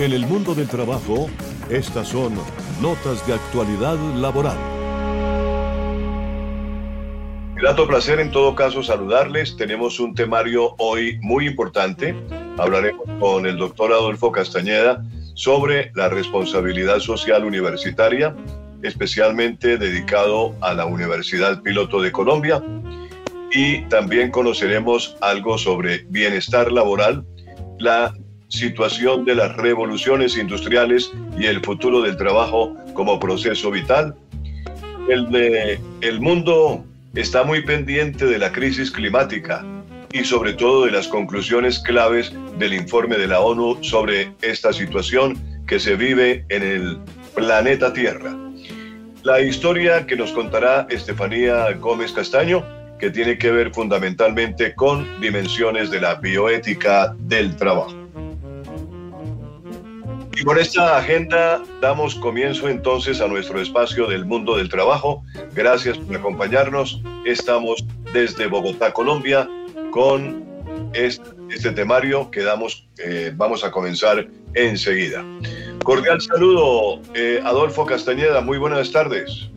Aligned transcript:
En 0.00 0.14
el 0.14 0.26
mundo 0.26 0.54
del 0.54 0.66
trabajo, 0.66 1.28
estas 1.68 2.08
son 2.08 2.32
notas 2.80 3.26
de 3.26 3.34
actualidad 3.34 3.98
laboral. 4.16 4.56
Grato 7.54 7.86
placer 7.86 8.18
en 8.18 8.30
todo 8.30 8.54
caso 8.54 8.82
saludarles. 8.82 9.58
Tenemos 9.58 10.00
un 10.00 10.14
temario 10.14 10.74
hoy 10.78 11.18
muy 11.20 11.46
importante. 11.46 12.16
Hablaremos 12.56 13.04
con 13.20 13.44
el 13.44 13.58
doctor 13.58 13.92
Adolfo 13.92 14.32
Castañeda 14.32 15.04
sobre 15.34 15.92
la 15.94 16.08
responsabilidad 16.08 17.00
social 17.00 17.44
universitaria, 17.44 18.34
especialmente 18.82 19.76
dedicado 19.76 20.54
a 20.62 20.72
la 20.72 20.86
Universidad 20.86 21.60
Piloto 21.60 22.00
de 22.00 22.10
Colombia. 22.10 22.64
Y 23.52 23.82
también 23.88 24.30
conoceremos 24.30 25.18
algo 25.20 25.58
sobre 25.58 26.06
bienestar 26.08 26.72
laboral, 26.72 27.22
la 27.78 28.14
situación 28.50 29.24
de 29.24 29.34
las 29.36 29.56
revoluciones 29.56 30.36
industriales 30.36 31.10
y 31.38 31.46
el 31.46 31.60
futuro 31.60 32.02
del 32.02 32.16
trabajo 32.16 32.76
como 32.94 33.18
proceso 33.18 33.70
vital. 33.70 34.14
El, 35.08 35.30
de, 35.30 35.80
el 36.02 36.20
mundo 36.20 36.84
está 37.14 37.44
muy 37.44 37.62
pendiente 37.62 38.26
de 38.26 38.38
la 38.38 38.52
crisis 38.52 38.90
climática 38.90 39.64
y 40.12 40.24
sobre 40.24 40.52
todo 40.52 40.84
de 40.84 40.90
las 40.90 41.08
conclusiones 41.08 41.78
claves 41.78 42.32
del 42.58 42.74
informe 42.74 43.16
de 43.16 43.28
la 43.28 43.40
ONU 43.40 43.82
sobre 43.82 44.32
esta 44.42 44.72
situación 44.72 45.38
que 45.66 45.78
se 45.78 45.94
vive 45.94 46.44
en 46.48 46.62
el 46.62 46.98
planeta 47.34 47.92
Tierra. 47.92 48.36
La 49.22 49.40
historia 49.40 50.06
que 50.06 50.16
nos 50.16 50.32
contará 50.32 50.86
Estefanía 50.90 51.70
Gómez 51.74 52.12
Castaño, 52.12 52.64
que 52.98 53.10
tiene 53.10 53.38
que 53.38 53.50
ver 53.50 53.72
fundamentalmente 53.72 54.74
con 54.74 55.20
dimensiones 55.20 55.90
de 55.90 56.00
la 56.00 56.16
bioética 56.16 57.14
del 57.18 57.54
trabajo. 57.56 57.99
Y 60.40 60.42
con 60.42 60.58
esta 60.58 60.96
agenda 60.96 61.62
damos 61.82 62.14
comienzo 62.14 62.66
entonces 62.66 63.20
a 63.20 63.28
nuestro 63.28 63.60
espacio 63.60 64.06
del 64.06 64.24
mundo 64.24 64.56
del 64.56 64.70
trabajo. 64.70 65.22
Gracias 65.54 65.98
por 65.98 66.16
acompañarnos. 66.16 67.02
Estamos 67.26 67.84
desde 68.14 68.46
Bogotá, 68.46 68.90
Colombia, 68.90 69.46
con 69.90 70.42
este, 70.94 71.72
temario 71.72 72.30
que 72.30 72.40
damos, 72.40 72.88
eh, 73.04 73.34
vamos 73.36 73.64
a 73.64 73.70
comenzar 73.70 74.28
enseguida. 74.54 75.22
Cordial 75.84 76.22
saludo, 76.22 77.02
eh, 77.12 77.42
Adolfo 77.44 77.84
Castañeda. 77.84 78.40
Muy 78.40 78.56
buenas 78.56 78.90
tardes. 78.92 79.50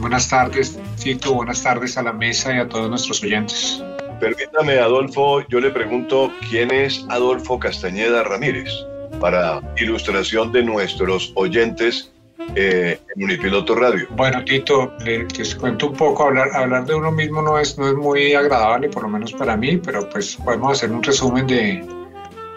Buenas 0.00 0.28
tardes, 0.28 0.76
Tito. 1.00 1.34
Buenas 1.34 1.62
tardes 1.62 1.96
a 1.96 2.02
la 2.02 2.12
mesa 2.12 2.52
y 2.52 2.58
a 2.58 2.68
todos 2.68 2.90
nuestros 2.90 3.22
oyentes. 3.22 3.80
Permítame, 4.18 4.80
Adolfo, 4.80 5.46
yo 5.46 5.60
le 5.60 5.70
pregunto, 5.70 6.32
¿quién 6.50 6.72
es 6.72 7.06
Adolfo 7.10 7.60
Castañeda 7.60 8.24
Ramírez? 8.24 8.72
Para 9.20 9.60
ilustración 9.76 10.52
de 10.52 10.62
nuestros 10.62 11.32
oyentes 11.34 12.12
eh, 12.54 12.98
en 13.14 13.24
Unipiloto 13.24 13.74
Radio. 13.74 14.06
Bueno, 14.10 14.44
Tito, 14.44 14.92
les 15.04 15.54
cuento 15.54 15.88
un 15.88 15.94
poco, 15.94 16.24
hablar, 16.24 16.48
hablar 16.54 16.86
de 16.86 16.94
uno 16.94 17.10
mismo 17.10 17.42
no 17.42 17.58
es, 17.58 17.76
no 17.78 17.88
es 17.88 17.94
muy 17.94 18.34
agradable, 18.34 18.88
por 18.88 19.02
lo 19.02 19.08
menos 19.08 19.32
para 19.32 19.56
mí, 19.56 19.78
pero 19.78 20.08
pues 20.08 20.36
podemos 20.36 20.72
hacer 20.72 20.90
un 20.90 21.02
resumen 21.02 21.46
de 21.46 21.84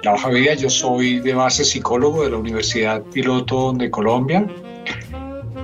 la 0.04 0.14
hoja 0.14 0.30
vida. 0.30 0.54
Yo 0.54 0.70
soy 0.70 1.20
de 1.20 1.34
base 1.34 1.66
psicólogo 1.66 2.24
de 2.24 2.32
la 2.32 2.38
Universidad 2.38 3.02
Piloto 3.14 3.74
de 3.74 3.90
Colombia, 3.90 4.46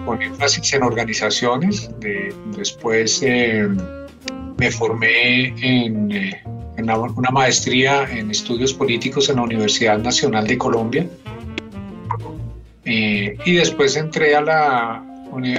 con 0.05 0.21
énfasis 0.21 0.73
en 0.73 0.83
organizaciones. 0.83 1.89
después 2.57 3.21
eh, 3.21 3.67
me 4.57 4.71
formé 4.71 5.47
en, 5.61 6.11
eh, 6.11 6.43
una 6.77 7.31
maestría 7.31 8.03
en 8.09 8.31
estudios 8.31 8.73
políticos 8.73 9.29
en 9.29 9.37
la 9.37 9.43
Universidad 9.43 9.97
Nacional 9.97 10.45
de 10.47 10.57
Colombia 10.57 11.07
eh, 12.83 13.37
y 13.45 13.55
después 13.55 13.95
entré 13.95 14.35
a 14.35 14.41
la, 14.41 15.03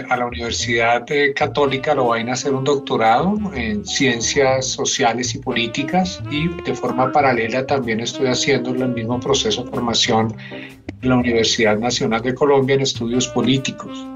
a 0.08 0.17
la 0.17 0.27
Universidad 0.27 1.05
Católica 1.34 1.95
lo 1.95 2.13
a 2.13 2.18
hacer 2.18 2.55
un 2.55 2.64
doctorado 2.64 3.36
en 3.55 3.85
Ciencias 3.85 4.67
Sociales 4.67 5.35
y 5.35 5.39
Políticas 5.39 6.23
y 6.30 6.48
de 6.63 6.74
forma 6.74 7.11
paralela 7.13 7.67
también 7.67 8.01
estoy 8.01 8.29
haciendo 8.29 8.70
el 8.70 8.89
mismo 8.89 9.19
proceso 9.19 9.64
de 9.64 9.70
formación 9.70 10.35
en 11.02 11.08
la 11.08 11.17
Universidad 11.17 11.79
Nacional 11.79 12.23
de 12.23 12.35
Colombia 12.35 12.74
en 12.74 12.83
Estudios 12.83 13.29
Políticos. 13.29 14.07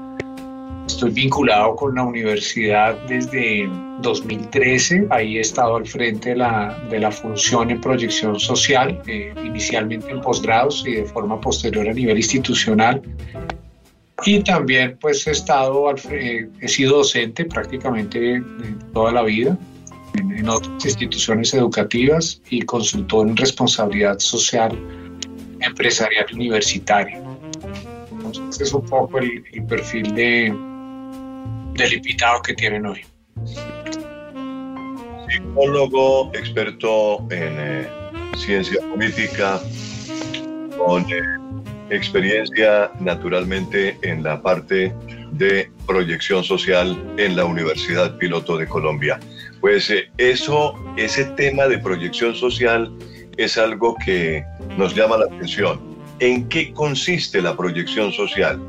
Estoy 0.91 1.11
vinculado 1.11 1.75
con 1.77 1.95
la 1.95 2.03
universidad 2.03 2.95
desde 3.07 3.67
2013. 4.01 5.07
Ahí 5.09 5.37
he 5.37 5.39
estado 5.39 5.77
al 5.77 5.87
frente 5.87 6.31
de 6.31 6.35
la, 6.35 6.77
de 6.89 6.99
la 6.99 7.09
función 7.09 7.71
en 7.71 7.79
proyección 7.79 8.37
social, 8.37 9.01
eh, 9.07 9.33
inicialmente 9.41 10.11
en 10.11 10.19
posgrados 10.19 10.83
y 10.85 10.95
de 10.95 11.05
forma 11.05 11.39
posterior 11.39 11.87
a 11.87 11.93
nivel 11.93 12.17
institucional. 12.17 13.01
Y 14.25 14.43
también 14.43 14.97
pues 14.99 15.25
he 15.27 15.31
estado, 15.31 15.87
al, 15.87 15.95
he 16.11 16.67
sido 16.67 16.97
docente 16.97 17.45
prácticamente 17.45 18.43
toda 18.93 19.13
la 19.13 19.23
vida 19.23 19.57
en, 20.15 20.37
en, 20.37 20.49
otras 20.49 20.85
instituciones 20.85 21.53
educativas 21.53 22.41
y 22.49 22.61
consultor 22.63 23.29
en 23.29 23.37
responsabilidad 23.37 24.19
social 24.19 24.77
empresarial 25.61 26.25
universitaria. 26.33 27.23
Entonces, 28.11 28.67
es 28.67 28.73
un 28.73 28.85
poco 28.85 29.19
el, 29.19 29.43
el 29.53 29.63
perfil 29.63 30.13
de, 30.13 30.70
del 31.73 31.93
invitado 31.93 32.41
que 32.41 32.53
tienen 32.53 32.85
hoy. 32.85 33.01
Psicólogo, 35.29 36.31
experto 36.33 37.19
en 37.31 37.55
eh, 37.59 37.87
ciencia 38.37 38.79
política, 38.89 39.59
con 40.77 41.03
eh, 41.11 41.21
experiencia 41.89 42.91
naturalmente 42.99 43.97
en 44.01 44.23
la 44.23 44.41
parte 44.41 44.93
de 45.31 45.71
proyección 45.87 46.43
social 46.43 46.97
en 47.17 47.35
la 47.35 47.45
Universidad 47.45 48.17
Piloto 48.17 48.57
de 48.57 48.67
Colombia. 48.67 49.19
Pues 49.59 49.89
eh, 49.89 50.09
eso, 50.17 50.73
ese 50.97 51.25
tema 51.25 51.67
de 51.67 51.77
proyección 51.77 52.35
social 52.35 52.91
es 53.37 53.57
algo 53.57 53.95
que 54.05 54.43
nos 54.77 54.95
llama 54.95 55.17
la 55.17 55.25
atención. 55.25 55.79
¿En 56.19 56.47
qué 56.49 56.71
consiste 56.73 57.41
la 57.41 57.55
proyección 57.55 58.11
social? 58.11 58.59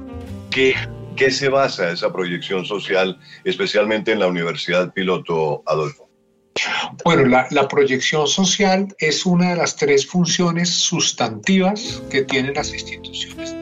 ¿Qué 0.51 0.75
qué 1.17 1.31
se 1.31 1.49
basa 1.49 1.91
esa 1.91 2.13
proyección 2.13 2.65
social, 2.65 3.19
especialmente 3.45 4.13
en 4.13 4.21
la 4.21 4.27
Universidad 4.27 4.93
Piloto 4.93 5.63
Adolfo? 5.67 6.09
Bueno, 7.05 7.45
la, 7.51 7.69
proyección 7.69 8.27
social 8.27 8.89
es 8.99 9.25
una 9.25 9.51
de 9.51 9.57
las 9.57 9.77
tres 9.77 10.07
funciones 10.07 10.69
sustantivas 10.69 12.03
que 12.11 12.23
tienen 12.23 12.55
las 12.55 12.73
instituciones. 12.73 13.57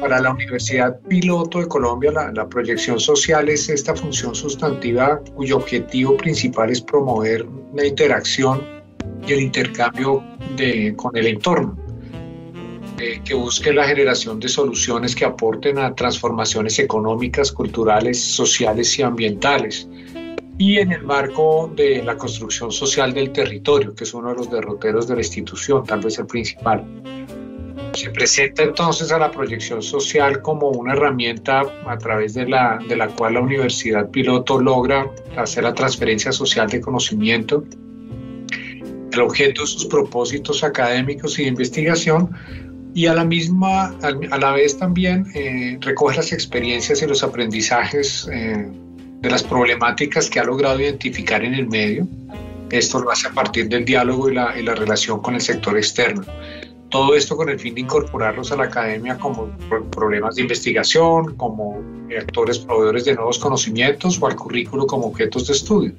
Para 0.00 0.20
la 0.20 0.30
Universidad 0.30 0.98
Piloto 1.08 1.60
de 1.60 1.68
Colombia, 1.68 2.12
la, 2.12 2.32
la 2.32 2.48
proyección 2.48 2.98
social 2.98 3.48
es 3.48 3.68
esta 3.68 3.94
función 3.94 4.34
sustantiva 4.34 5.20
cuyo 5.34 5.56
objetivo 5.56 6.16
principal 6.16 6.70
es 6.70 6.80
promover 6.80 7.46
la 7.74 7.86
interacción 7.86 8.62
y 9.26 9.32
el 9.32 9.40
intercambio 9.40 10.22
con 10.96 11.16
el 11.16 11.26
entorno 11.26 11.87
eh, 13.00 13.20
que 13.24 13.34
busque 13.34 13.72
la 13.72 13.86
generación 13.86 14.40
de 14.40 14.48
soluciones 14.48 15.14
que 15.14 15.24
aporten 15.24 15.78
a 15.78 15.94
transformaciones 15.94 16.78
económicas, 16.78 17.52
culturales, 17.52 18.22
sociales 18.22 18.98
y 18.98 19.02
ambientales. 19.02 19.88
Y 20.58 20.78
en 20.78 20.92
el 20.92 21.02
marco 21.02 21.70
de 21.76 22.02
la 22.02 22.16
construcción 22.16 22.72
social 22.72 23.12
del 23.14 23.30
territorio, 23.30 23.94
que 23.94 24.04
es 24.04 24.14
uno 24.14 24.30
de 24.30 24.36
los 24.36 24.50
derroteros 24.50 25.06
de 25.06 25.14
la 25.14 25.20
institución, 25.20 25.84
tal 25.84 26.00
vez 26.00 26.18
el 26.18 26.26
principal. 26.26 26.84
Se 27.94 28.10
presenta 28.10 28.64
entonces 28.64 29.12
a 29.12 29.18
la 29.18 29.30
proyección 29.30 29.82
social 29.82 30.42
como 30.42 30.68
una 30.70 30.94
herramienta 30.94 31.62
a 31.86 31.98
través 31.98 32.34
de 32.34 32.48
la, 32.48 32.78
de 32.88 32.96
la 32.96 33.08
cual 33.08 33.34
la 33.34 33.40
universidad 33.40 34.10
piloto 34.10 34.60
logra 34.60 35.08
hacer 35.36 35.64
la 35.64 35.74
transferencia 35.74 36.32
social 36.32 36.68
de 36.68 36.80
conocimiento 36.80 37.64
el 39.12 39.20
objeto 39.24 39.62
de 39.62 39.66
sus 39.66 39.86
propósitos 39.86 40.62
académicos 40.62 41.38
y 41.38 41.42
de 41.42 41.48
investigación 41.48 42.30
y 42.98 43.06
a 43.06 43.14
la 43.14 43.24
misma, 43.24 43.94
a 44.02 44.38
la 44.38 44.50
vez 44.50 44.76
también 44.76 45.24
eh, 45.32 45.78
recoge 45.82 46.16
las 46.16 46.32
experiencias 46.32 47.00
y 47.00 47.06
los 47.06 47.22
aprendizajes 47.22 48.28
eh, 48.32 48.66
de 49.20 49.30
las 49.30 49.44
problemáticas 49.44 50.28
que 50.28 50.40
ha 50.40 50.42
logrado 50.42 50.80
identificar 50.80 51.44
en 51.44 51.54
el 51.54 51.68
medio. 51.68 52.08
Esto 52.70 52.98
lo 52.98 53.12
hace 53.12 53.28
a 53.28 53.30
partir 53.30 53.68
del 53.68 53.84
diálogo 53.84 54.28
y 54.30 54.34
la, 54.34 54.58
y 54.58 54.64
la 54.64 54.74
relación 54.74 55.20
con 55.20 55.36
el 55.36 55.40
sector 55.40 55.76
externo. 55.76 56.24
Todo 56.88 57.14
esto 57.14 57.36
con 57.36 57.48
el 57.48 57.60
fin 57.60 57.76
de 57.76 57.82
incorporarlos 57.82 58.50
a 58.50 58.56
la 58.56 58.64
academia 58.64 59.16
como 59.16 59.48
problemas 59.92 60.34
de 60.34 60.42
investigación, 60.42 61.36
como 61.36 61.80
actores 62.18 62.58
proveedores 62.58 63.04
de 63.04 63.14
nuevos 63.14 63.38
conocimientos 63.38 64.20
o 64.20 64.26
al 64.26 64.34
currículo 64.34 64.88
como 64.88 65.06
objetos 65.06 65.46
de 65.46 65.52
estudio. 65.52 65.92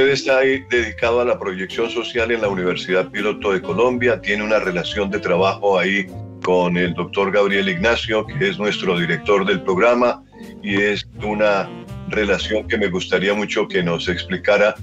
Usted 0.00 0.12
está 0.12 0.38
dedicado 0.38 1.20
a 1.20 1.26
la 1.26 1.38
proyección 1.38 1.90
social 1.90 2.30
en 2.30 2.40
la 2.40 2.48
Universidad 2.48 3.10
Piloto 3.10 3.52
de 3.52 3.60
Colombia, 3.60 4.18
tiene 4.18 4.42
una 4.42 4.58
relación 4.58 5.10
de 5.10 5.18
trabajo 5.18 5.78
ahí 5.78 6.06
con 6.42 6.78
el 6.78 6.94
doctor 6.94 7.30
Gabriel 7.30 7.68
Ignacio, 7.68 8.24
que 8.24 8.48
es 8.48 8.58
nuestro 8.58 8.98
director 8.98 9.44
del 9.44 9.60
programa, 9.60 10.24
y 10.62 10.80
es 10.80 11.06
una 11.22 11.68
relación 12.08 12.66
que 12.66 12.78
me 12.78 12.88
gustaría 12.88 13.34
mucho 13.34 13.68
que 13.68 13.82
nos 13.82 14.08
explicara 14.08 14.74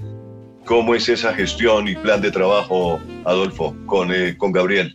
¿Cómo 0.64 0.94
es 0.94 1.08
esa 1.08 1.34
gestión 1.34 1.88
y 1.88 1.96
plan 1.96 2.20
de 2.20 2.30
trabajo, 2.30 3.00
Adolfo, 3.24 3.74
con, 3.86 4.12
eh, 4.12 4.36
con 4.36 4.52
Gabriel? 4.52 4.94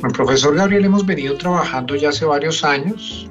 Con 0.00 0.10
el 0.10 0.16
profesor 0.16 0.56
Gabriel 0.56 0.86
hemos 0.86 1.06
venido 1.06 1.36
trabajando 1.36 1.94
ya 1.94 2.08
hace 2.08 2.24
varios 2.24 2.64
años. 2.64 3.30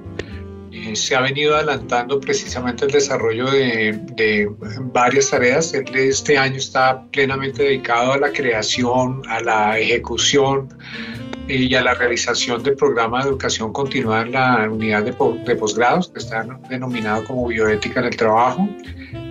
Eh, 0.86 0.96
se 0.96 1.16
ha 1.16 1.22
venido 1.22 1.56
adelantando 1.56 2.20
precisamente 2.20 2.86
el 2.86 2.92
desarrollo 2.92 3.50
de, 3.50 4.52
varias 4.94 5.32
tareas. 5.32 5.74
Este 5.74 6.38
año 6.38 6.58
está 6.58 7.04
plenamente 7.12 7.64
dedicado 7.64 8.14
a 8.14 8.18
la 8.18 8.32
creación, 8.32 9.24
a 9.28 9.40
la 9.40 9.80
ejecución 9.80 10.70
y 11.48 11.74
a 11.74 11.82
la 11.82 11.96
realización 11.96 12.62
del 12.62 12.76
programa 12.76 13.24
de 13.24 13.30
educación 13.30 13.74
continuada 13.74 14.24
en 14.24 14.32
la 14.32 14.70
unidad 14.70 15.04
de, 15.04 15.16
de 15.46 15.56
posgrados, 15.56 16.10
que 16.10 16.20
está 16.20 16.46
denominado 16.70 17.24
como 17.26 17.48
bioética 17.48 18.02
en 18.02 18.06
el 18.06 18.16
trabajo. 18.16 18.70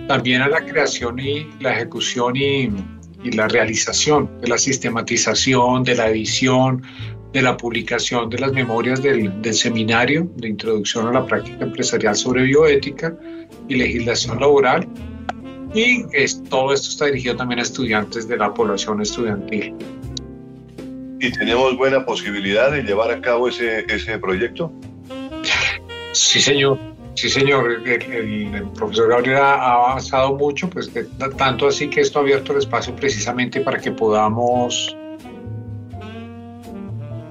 También 0.09 0.41
a 0.41 0.49
la 0.49 0.63
creación 0.65 1.19
y 1.19 1.49
la 1.61 1.73
ejecución 1.73 2.35
y 2.35 2.69
y 3.25 3.31
la 3.31 3.47
realización 3.47 4.29
de 4.39 4.47
la 4.47 4.57
sistematización, 4.57 5.83
de 5.83 5.95
la 5.95 6.09
edición, 6.09 6.83
de 7.35 7.41
la 7.41 7.57
publicación 7.57 8.29
de 8.29 8.39
las 8.39 8.53
memorias 8.53 9.03
del, 9.03 9.41
del, 9.41 9.53
seminario 9.53 10.31
de 10.37 10.47
introducción 10.47 11.05
a 11.07 11.11
la 11.11 11.25
práctica 11.25 11.65
empresarial 11.65 12.15
sobre 12.15 12.43
bioética 12.43 13.13
y 13.67 13.75
legislación 13.75 14.39
laboral. 14.39 14.87
Y 15.73 16.05
es, 16.13 16.41
todo 16.45 16.71
esto 16.73 16.87
está 16.87 17.07
dirigido 17.07 17.35
también 17.35 17.59
a 17.59 17.63
estudiantes 17.63 18.29
de 18.29 18.37
la 18.37 18.53
población 18.53 19.01
estudiantil. 19.01 19.75
¿Y 21.19 21.29
tenemos 21.33 21.75
buena 21.75 22.05
posibilidad 22.05 22.71
de 22.71 22.83
llevar 22.83 23.11
a 23.11 23.19
cabo 23.19 23.49
ese, 23.49 23.85
ese 23.93 24.17
proyecto? 24.17 24.71
Sí, 26.13 26.39
señor. 26.39 26.79
Sí, 27.15 27.27
señor, 27.27 27.85
el, 27.85 28.63
profesor 28.77 29.09
Gabriel 29.09 29.39
ha 29.39 29.73
avanzado 29.73 30.37
mucho, 30.37 30.69
pues 30.69 30.89
tanto 31.37 31.67
así 31.67 31.89
que 31.89 31.99
esto 31.99 32.19
ha 32.19 32.21
abierto 32.21 32.53
el 32.53 32.59
espacio 32.59 32.95
precisamente 32.95 33.59
para 33.59 33.77
que 33.77 33.91
podamos 33.91 34.95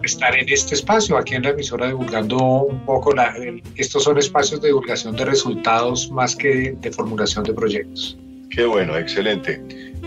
estar 0.05 0.37
en 0.37 0.49
este 0.49 0.75
espacio, 0.75 1.17
aquí 1.17 1.35
en 1.35 1.43
la 1.43 1.51
emisora, 1.51 1.89
divulgando 1.89 2.39
un 2.39 2.85
poco, 2.85 3.13
la, 3.13 3.35
estos 3.77 4.05
son 4.05 4.19
espacios 4.19 4.61
de 4.61 4.69
divulgación 4.69 5.17
de 5.17 5.25
resultados 5.25 6.11
más 6.11 6.37
que 6.37 6.77
de 6.81 6.93
formulación 6.93 7.45
de 7.45 7.53
proyectos. 7.53 8.19
Qué 8.51 8.65
bueno, 8.65 8.97
excelente. 8.97 9.63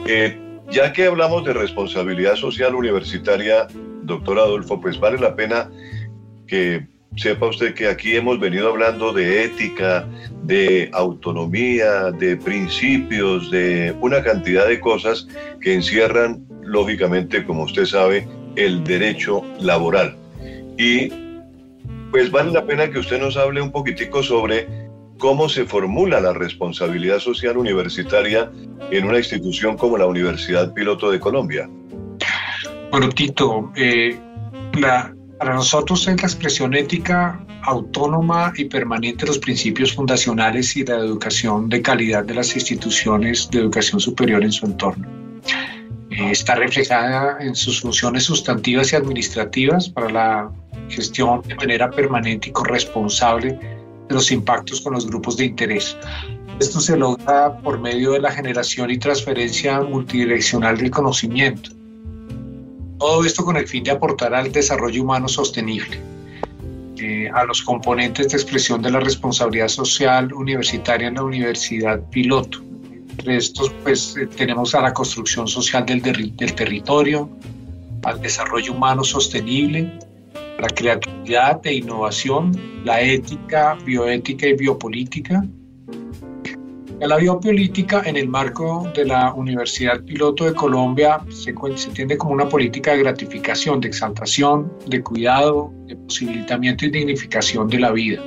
Eh, 0.06 0.38
ya 0.70 0.94
que 0.94 1.06
hablamos 1.06 1.44
de 1.46 1.54
responsabilidad 1.54 2.36
social 2.36 2.76
universitaria, 2.76 3.68
doctor 4.04 4.40
Adolfo, 4.40 4.80
pues 4.80 5.00
vale 5.00 5.18
la 5.18 5.36
pena 5.36 5.70
que 6.48 6.86
sepa 7.16 7.48
usted 7.48 7.74
que 7.74 7.88
aquí 7.88 8.16
hemos 8.16 8.40
venido 8.40 8.70
hablando 8.70 9.12
de 9.12 9.44
ética, 9.44 10.08
de 10.44 10.90
autonomía, 10.94 12.12
de 12.12 12.38
principios, 12.38 13.50
de 13.52 13.96
una 14.02 14.24
cantidad 14.24 14.68
de 14.68 14.80
cosas 14.80 15.28
que 15.62 15.74
encierran, 15.74 16.46
lógicamente, 16.62 17.44
como 17.44 17.64
usted 17.64 17.86
sabe, 17.86 18.28
el 18.58 18.84
derecho 18.84 19.44
laboral. 19.60 20.16
Y 20.78 21.10
pues 22.12 22.32
vale 22.32 22.52
la 22.52 22.66
pena 22.66 22.90
que 22.90 23.00
usted 23.00 23.20
nos 23.20 23.38
hable 23.38 23.62
un 23.62 23.72
poquitico 23.72 24.24
sobre 24.24 24.68
cómo 25.18 25.50
se 25.50 25.66
formula 25.66 26.20
la 26.20 26.34
responsabilidad 26.34 27.20
social 27.20 27.58
universitaria 27.58 28.52
en 28.92 29.06
una 29.06 29.18
institución 29.18 29.78
como 29.78 29.98
la 29.98 30.06
Universidad 30.06 30.74
Piloto 30.74 31.10
de 31.10 31.20
Colombia. 31.20 31.70
Bueno, 32.92 33.10
Tito, 33.10 33.72
eh, 33.76 34.18
para 35.40 35.54
nosotros 35.54 36.08
es 36.08 36.22
la 36.22 36.28
expresión 36.28 36.74
ética 36.74 37.40
autónoma 37.64 38.54
y 38.56 38.66
permanente 38.66 39.26
de 39.26 39.28
los 39.28 39.40
principios 39.40 39.94
fundacionales 39.94 40.76
y 40.78 40.86
la 40.86 40.96
educación 40.96 41.68
de 41.68 41.82
calidad 41.82 42.24
de 42.24 42.36
las 42.36 42.56
instituciones 42.56 43.50
de 43.52 43.60
educación 43.60 44.00
superior 44.00 44.44
en 44.44 44.52
su 44.52 44.66
entorno. 44.66 45.27
Eh, 46.18 46.32
está 46.32 46.56
reflejada 46.56 47.38
en 47.42 47.56
sus 47.56 47.82
funciones 47.82 48.24
sustantivas 48.24 48.92
y 48.92 48.96
administrativas 48.96 49.88
para 49.88 50.10
la 50.10 50.52
gestión 50.90 51.44
de 51.44 51.54
manera 51.54 51.92
permanente 51.92 52.50
y 52.50 52.52
corresponsable 52.52 53.50
de 53.52 54.16
los 54.16 54.32
impactos 54.32 54.82
con 54.82 54.94
los 54.94 55.06
grupos 55.06 55.38
de 55.38 55.46
interés. 55.46 55.96
Esto 56.60 56.80
se 56.80 56.98
logra 56.98 57.56
por 57.60 57.80
medio 57.80 58.14
de 58.14 58.20
la 58.20 58.32
generación 58.32 58.90
y 58.90 58.98
transferencia 58.98 59.80
multidireccional 59.82 60.78
del 60.78 60.90
conocimiento, 60.90 61.70
todo 62.98 63.24
esto 63.24 63.46
con 63.46 63.58
el 63.58 63.68
fin 63.68 63.84
de 63.84 63.92
aportar 63.92 64.34
al 64.34 64.52
desarrollo 64.52 65.04
humano 65.04 65.28
sostenible, 65.28 66.00
eh, 66.98 67.30
a 67.32 67.44
los 67.44 67.62
componentes 67.62 68.30
de 68.30 68.38
expresión 68.38 68.82
de 68.82 68.90
la 68.90 69.02
responsabilidad 69.02 69.68
social 69.68 70.34
universitaria 70.34 71.10
en 71.10 71.14
la 71.14 71.24
universidad 71.24 72.02
piloto. 72.10 72.67
Entre 73.18 73.38
estos, 73.38 73.72
pues, 73.84 74.16
eh, 74.16 74.28
tenemos 74.28 74.76
a 74.76 74.82
la 74.82 74.94
construcción 74.94 75.48
social 75.48 75.86
del, 75.86 76.02
del 76.02 76.54
territorio, 76.54 77.30
al 78.04 78.22
desarrollo 78.22 78.74
humano 78.74 79.04
sostenible, 79.04 80.00
la 80.60 80.68
creatividad 80.70 81.60
e 81.66 81.76
innovación, 81.76 82.52
la 82.84 83.02
ética, 83.02 83.76
bioética 83.86 84.48
y 84.48 84.54
biopolítica, 84.54 85.44
la 87.00 87.18
biopolítica 87.18 88.02
en 88.06 88.18
el 88.18 88.28
marco 88.28 88.92
de 88.96 89.06
la 89.06 89.32
Universidad 89.34 90.02
Piloto 90.04 90.46
de 90.46 90.54
Colombia 90.54 91.20
se, 91.30 91.54
se 91.76 91.90
entiende 91.90 92.18
como 92.18 92.34
una 92.34 92.50
política 92.50 92.94
de 92.94 93.00
gratificación, 93.00 93.80
de 93.80 93.90
exaltación, 93.90 94.74
de 94.88 95.04
cuidado, 95.04 95.72
de 95.86 95.96
posibilitamiento 95.96 96.86
y 96.86 96.90
dignificación 96.90 97.68
de 97.68 97.80
la 97.80 97.92
vida. 97.92 98.22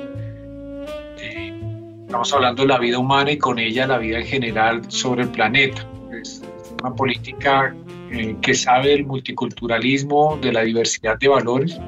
Estamos 2.11 2.33
hablando 2.33 2.63
de 2.63 2.67
la 2.67 2.77
vida 2.77 2.99
humana 2.99 3.31
y 3.31 3.37
con 3.37 3.57
ella 3.57 3.87
la 3.87 3.97
vida 3.97 4.19
en 4.19 4.25
general 4.25 4.81
sobre 4.91 5.23
el 5.23 5.29
planeta. 5.29 5.87
Es 6.11 6.41
una 6.81 6.93
política 6.93 7.73
eh, 8.11 8.35
que 8.41 8.53
sabe 8.53 8.89
del 8.89 9.05
multiculturalismo, 9.05 10.37
de 10.41 10.51
la 10.51 10.63
diversidad 10.63 11.17
de 11.17 11.29
valores 11.29 11.79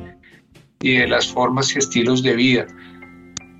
y 0.80 0.94
de 0.96 1.08
las 1.10 1.28
formas 1.28 1.75
y 1.75 1.80
estilos 1.80 2.24
de 2.24 2.38
vida, 2.38 2.68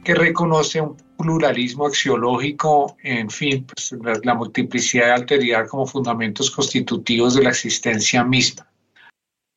que 0.06 0.16
reconoce 0.16 0.80
un 0.80 0.96
pluralismo 1.18 1.86
axiológico, 1.86 2.96
en 3.04 3.30
fin, 3.30 3.66
pues, 3.66 3.94
la, 4.24 4.34
multiplicidad 4.34 5.08
de 5.08 5.12
alteridad 5.12 5.68
como 5.68 5.86
fundamentos 5.86 6.50
constitutivos 6.50 7.36
de 7.36 7.44
la 7.44 7.50
existencia 7.50 8.24
misma. 8.24 8.66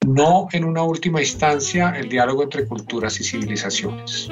No 0.04 0.48
en 0.50 0.64
una 0.64 0.82
última 0.82 1.20
instancia 1.20 1.90
el 1.90 2.08
diálogo 2.08 2.42
entre 2.42 2.66
culturas 2.66 3.20
y 3.20 3.22
civilizaciones. 3.22 4.28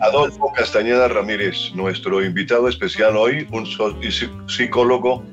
Adolfo 0.00 0.52
Castañeda 0.54 1.08
Ramírez, 1.08 1.72
nuestro 1.74 2.24
invitado 2.24 2.68
especial 2.68 3.16
hoy, 3.16 3.46
un 3.50 3.66
psicólogo 4.48 5.24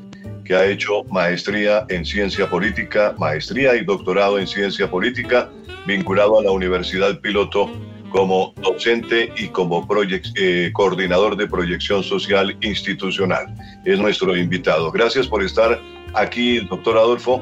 que 0.46 0.56
ha 0.56 0.66
hecho 0.66 1.04
maestría 1.06 1.86
en 1.90 2.06
ciencia 2.06 2.50
política, 2.50 3.16
maestría 3.18 3.76
y 3.76 3.84
doctorado 3.84 4.40
en 4.40 4.48
ciencia 4.48 4.90
política, 4.90 5.50
vinculado 5.86 6.40
a 6.40 6.44
la 6.44 6.52
Universidad 6.52 7.20
Piloto 7.20 7.70
como 8.12 8.54
docente 8.62 9.32
y 9.38 9.48
como 9.48 9.88
eh, 10.36 10.70
coordinador 10.74 11.38
de 11.38 11.48
proyección 11.48 12.04
social 12.04 12.58
institucional. 12.62 13.48
Es 13.86 14.00
nuestro 14.00 14.36
invitado. 14.36 14.92
Gracias 14.92 15.28
por 15.28 15.44
estar 15.44 15.80
aquí, 16.14 16.60
doctor 16.68 16.98
Adolfo. 16.98 17.42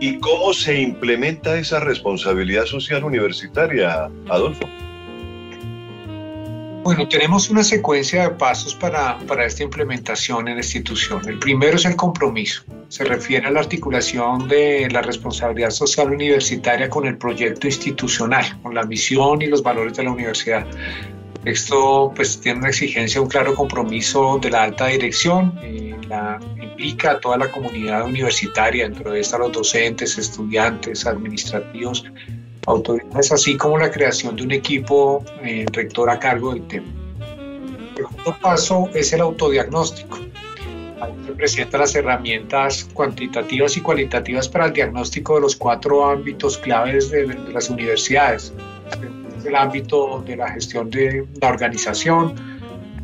¿Y 0.00 0.18
cómo 0.18 0.52
se 0.52 0.80
implementa 0.80 1.58
esa 1.58 1.80
responsabilidad 1.80 2.64
social 2.64 3.04
universitaria, 3.04 4.10
Adolfo? 4.28 4.68
Bueno, 6.86 7.08
tenemos 7.08 7.50
una 7.50 7.64
secuencia 7.64 8.22
de 8.22 8.30
pasos 8.36 8.72
para, 8.76 9.18
para 9.26 9.44
esta 9.44 9.64
implementación 9.64 10.46
en 10.46 10.54
la 10.54 10.60
institución. 10.60 11.20
El 11.28 11.40
primero 11.40 11.74
es 11.74 11.84
el 11.84 11.96
compromiso. 11.96 12.62
Se 12.86 13.02
refiere 13.02 13.44
a 13.44 13.50
la 13.50 13.58
articulación 13.58 14.46
de 14.46 14.88
la 14.92 15.02
responsabilidad 15.02 15.70
social 15.70 16.12
universitaria 16.12 16.88
con 16.88 17.04
el 17.04 17.18
proyecto 17.18 17.66
institucional, 17.66 18.44
con 18.62 18.72
la 18.72 18.84
misión 18.84 19.42
y 19.42 19.46
los 19.48 19.64
valores 19.64 19.96
de 19.96 20.04
la 20.04 20.12
universidad. 20.12 20.64
Esto 21.44 22.12
pues 22.14 22.40
tiene 22.40 22.60
una 22.60 22.68
exigencia, 22.68 23.20
un 23.20 23.28
claro 23.28 23.56
compromiso 23.56 24.38
de 24.40 24.50
la 24.50 24.62
alta 24.62 24.86
dirección, 24.86 25.58
eh, 25.64 25.96
la, 26.08 26.38
implica 26.62 27.12
a 27.12 27.20
toda 27.20 27.36
la 27.36 27.50
comunidad 27.50 28.04
universitaria, 28.04 28.84
dentro 28.84 29.10
de 29.10 29.20
esta 29.20 29.38
los 29.38 29.50
docentes, 29.50 30.18
estudiantes, 30.18 31.04
administrativos, 31.04 32.04
autoridades, 32.66 33.32
así 33.32 33.56
como 33.56 33.78
la 33.78 33.90
creación 33.90 34.36
de 34.36 34.42
un 34.42 34.52
equipo 34.52 35.24
eh, 35.42 35.66
rector 35.72 36.10
a 36.10 36.18
cargo 36.18 36.52
del 36.52 36.66
tema. 36.66 36.86
El 37.96 37.96
segundo 37.96 38.36
paso 38.42 38.90
es 38.94 39.12
el 39.12 39.20
autodiagnóstico. 39.22 40.18
Ahí 41.00 41.12
se 41.26 41.32
presentan 41.32 41.80
las 41.80 41.94
herramientas 41.94 42.88
cuantitativas 42.92 43.76
y 43.76 43.80
cualitativas 43.80 44.48
para 44.48 44.66
el 44.66 44.72
diagnóstico 44.72 45.36
de 45.36 45.42
los 45.42 45.56
cuatro 45.56 46.08
ámbitos 46.08 46.58
claves 46.58 47.10
de, 47.10 47.26
de 47.26 47.52
las 47.52 47.70
universidades. 47.70 48.52
el 49.44 49.54
ámbito 49.54 50.22
de 50.26 50.36
la 50.36 50.50
gestión 50.50 50.90
de 50.90 51.24
la 51.40 51.50
organización, 51.50 52.34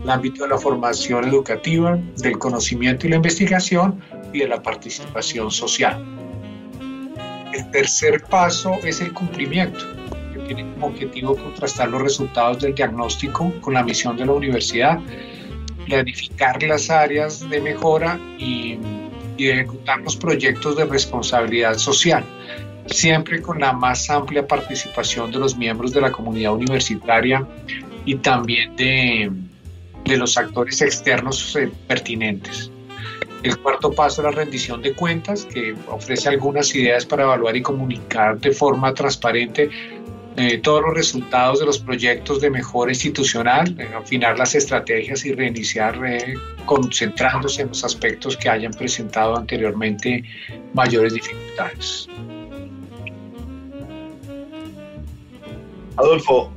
el 0.03 0.11
ámbito 0.11 0.43
de 0.43 0.51
la 0.51 0.59
formación 0.59 1.29
educativa, 1.29 1.99
del 2.17 2.37
conocimiento 2.39 3.07
y 3.07 3.11
la 3.11 3.17
investigación 3.17 4.01
y 4.33 4.41
de 4.41 4.49
la 4.49 4.61
participación 4.61 5.51
social. 5.51 6.05
El 7.53 7.71
tercer 7.71 8.23
paso 8.25 8.75
es 8.83 9.01
el 9.01 9.13
cumplimiento, 9.13 9.85
que 10.33 10.41
tiene 10.41 10.73
como 10.73 10.87
objetivo 10.87 11.37
contrastar 11.37 11.89
los 11.91 12.03
resultados 12.03 12.61
del 12.61 12.75
diagnóstico 12.75 13.53
con 13.61 13.75
la 13.75 13.83
misión 13.83 14.17
de 14.17 14.27
la 14.27 14.33
universidad 14.33 14.99
planificar 15.87 16.63
las 16.63 16.91
áreas 16.91 17.49
de 17.49 17.61
mejora 17.61 18.19
y, 18.39 18.79
ejecutar 19.39 20.01
los 20.03 20.15
proyectos 20.15 20.77
de 20.77 20.85
responsabilidad 20.85 21.77
social, 21.77 22.25
siempre 22.87 23.43
con 23.43 23.59
la 23.59 23.73
más 23.73 24.09
amplia 24.09 24.47
participación 24.47 25.33
de 25.33 25.41
los 25.41 25.57
miembros 25.57 25.93
de 25.93 26.01
la 26.01 26.13
comunidad 26.13 26.53
universitaria 26.53 27.45
y 28.05 28.15
también 28.17 28.77
de, 28.77 29.33
de 30.05 30.17
los 30.17 30.39
actores 30.39 30.81
externos 30.81 31.57
eh, 31.57 31.73
pertinentes. 31.89 32.71
El 33.43 33.59
cuarto 33.59 33.91
paso 33.93 34.23
es 34.23 34.27
la 34.27 34.31
rendición 34.31 34.83
de 34.83 34.95
cuentas, 34.95 35.45
que 35.45 35.75
ofrece 35.89 36.29
algunas 36.29 36.73
ideas 36.75 37.05
para 37.05 37.25
evaluar 37.25 37.57
y 37.57 37.63
comunicar 37.63 38.39
de 38.39 38.53
forma 38.53 38.95
transparente 38.95 39.69
eh, 40.37 40.59
todos 40.59 40.81
los 40.83 40.95
resultados 40.95 41.61
de 41.61 41.67
los 41.67 41.79
proyectos 41.79 42.41
de 42.41 42.49
mejora 42.49 42.91
institucional, 42.91 43.79
eh, 43.79 43.91
afinar 43.95 44.39
las 44.39 44.55
estrategias 44.55 45.27
y 45.27 45.35
reiniciar 45.35 46.01
eh, 46.07 46.35
concentrándose 46.65 47.63
en 47.63 47.69
los 47.69 47.85
aspectos 47.85 48.37
que 48.37 48.49
hayan 48.49 48.73
presentado 48.73 49.37
anteriormente 49.37 50.25
mayores 50.73 51.13
dificultades. 51.13 52.09
Adolfo, 55.97 56.51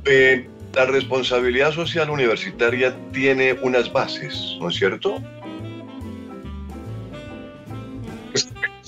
la 0.74 0.86
responsabilidad 0.86 1.72
social 1.72 2.08
universitaria 2.08 2.96
tiene 3.12 3.52
unas 3.60 3.92
bases, 3.92 4.56
¿no 4.58 4.70
es 4.70 4.76
cierto? 4.76 5.22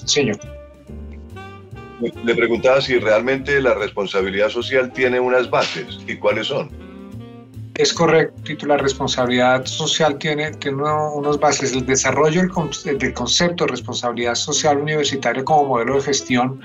Señor. 0.08 0.38
Le 2.24 2.34
preguntaba 2.34 2.80
si 2.80 2.98
realmente 2.98 3.60
la 3.60 3.74
responsabilidad 3.74 4.48
social 4.50 4.92
tiene 4.92 5.18
unas 5.18 5.50
bases 5.50 5.98
y 6.06 6.16
cuáles 6.16 6.46
son. 6.46 6.70
Es 7.74 7.92
correcto, 7.92 8.66
la 8.66 8.76
responsabilidad 8.76 9.64
social 9.64 10.18
tiene, 10.18 10.50
tiene 10.52 10.82
unas 10.82 11.38
bases. 11.38 11.72
El 11.72 11.86
desarrollo 11.86 12.40
del, 12.40 13.14
concepto 13.14 13.64
de 13.64 13.70
responsabilidad 13.70 14.34
social 14.34 14.78
universitaria 14.78 15.44
como 15.44 15.64
modelo 15.64 15.94
de 15.94 16.00
gestión 16.02 16.60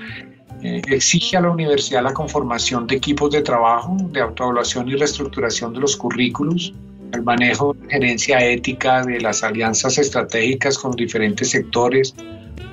eh, 0.62 0.82
exige 0.88 1.36
a 1.36 1.42
la 1.42 1.50
universidad 1.50 2.02
la 2.02 2.12
conformación 2.12 2.88
de 2.88 2.96
equipos 2.96 3.30
de 3.30 3.42
trabajo, 3.42 3.96
de 4.10 4.20
autoevaluación 4.20 4.88
y 4.88 4.96
reestructuración 4.96 5.72
de 5.72 5.80
los 5.80 5.96
currículos, 5.96 6.74
el 7.12 7.22
manejo 7.22 7.74
de 7.74 7.88
gerencia 7.90 8.44
ética 8.44 9.04
de 9.04 9.20
las 9.20 9.44
alianzas 9.44 9.98
estratégicas 9.98 10.76
con 10.78 10.96
diferentes 10.96 11.50
sectores, 11.50 12.12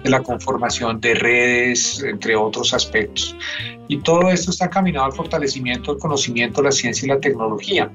de 0.03 0.09
la 0.09 0.21
conformación 0.21 0.99
de 0.99 1.13
redes, 1.15 2.03
entre 2.03 2.35
otros 2.35 2.73
aspectos. 2.73 3.35
Y 3.87 3.97
todo 3.97 4.29
esto 4.29 4.51
está 4.51 4.69
caminado 4.69 5.05
al 5.05 5.13
fortalecimiento 5.13 5.91
del 5.91 6.01
conocimiento, 6.01 6.61
la 6.61 6.71
ciencia 6.71 7.05
y 7.05 7.09
la 7.09 7.19
tecnología. 7.19 7.91